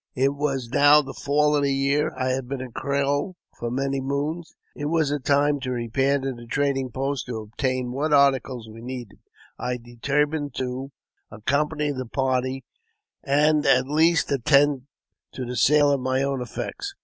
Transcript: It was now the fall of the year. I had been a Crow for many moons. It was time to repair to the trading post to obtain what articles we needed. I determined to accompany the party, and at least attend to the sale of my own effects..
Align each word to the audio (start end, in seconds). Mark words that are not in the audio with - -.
It 0.15 0.33
was 0.33 0.69
now 0.69 1.03
the 1.03 1.13
fall 1.13 1.55
of 1.55 1.61
the 1.61 1.71
year. 1.75 2.11
I 2.17 2.29
had 2.29 2.47
been 2.47 2.59
a 2.59 2.71
Crow 2.71 3.35
for 3.55 3.69
many 3.69 4.01
moons. 4.01 4.55
It 4.75 4.85
was 4.85 5.15
time 5.23 5.59
to 5.59 5.69
repair 5.69 6.17
to 6.17 6.33
the 6.33 6.47
trading 6.47 6.89
post 6.89 7.27
to 7.27 7.37
obtain 7.37 7.91
what 7.91 8.11
articles 8.11 8.67
we 8.67 8.81
needed. 8.81 9.19
I 9.59 9.77
determined 9.77 10.55
to 10.55 10.91
accompany 11.29 11.91
the 11.91 12.07
party, 12.07 12.63
and 13.23 13.63
at 13.67 13.85
least 13.87 14.31
attend 14.31 14.87
to 15.33 15.45
the 15.45 15.55
sale 15.55 15.91
of 15.91 15.99
my 15.99 16.23
own 16.23 16.41
effects.. 16.41 16.95